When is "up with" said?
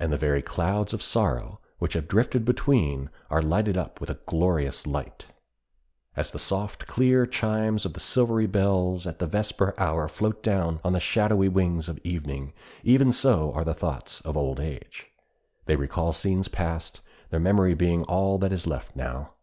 3.76-4.10